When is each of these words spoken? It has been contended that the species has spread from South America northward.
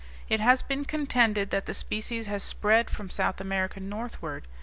It 0.29 0.39
has 0.39 0.63
been 0.63 0.85
contended 0.85 1.51
that 1.51 1.67
the 1.67 1.75
species 1.75 2.25
has 2.25 2.41
spread 2.41 2.89
from 2.89 3.11
South 3.11 3.39
America 3.39 3.79
northward. 3.79 4.47